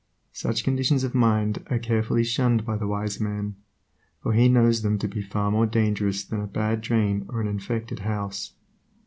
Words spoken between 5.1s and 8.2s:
far more dangerous than a bad drain or an infected